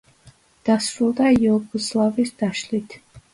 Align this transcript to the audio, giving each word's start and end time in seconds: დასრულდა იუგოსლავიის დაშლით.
დასრულდა 0.69 1.27
იუგოსლავიის 1.35 2.33
დაშლით. 2.41 2.99